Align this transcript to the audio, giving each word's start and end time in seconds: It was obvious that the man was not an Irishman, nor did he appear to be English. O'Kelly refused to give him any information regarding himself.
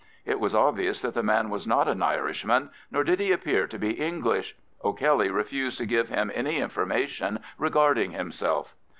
It 0.25 0.39
was 0.39 0.55
obvious 0.55 0.99
that 1.03 1.13
the 1.13 1.21
man 1.21 1.51
was 1.51 1.67
not 1.67 1.87
an 1.87 2.01
Irishman, 2.01 2.71
nor 2.89 3.03
did 3.03 3.19
he 3.19 3.31
appear 3.31 3.67
to 3.67 3.77
be 3.77 3.91
English. 3.91 4.55
O'Kelly 4.83 5.29
refused 5.29 5.77
to 5.77 5.85
give 5.85 6.09
him 6.09 6.31
any 6.33 6.57
information 6.57 7.37
regarding 7.59 8.09
himself. 8.09 8.73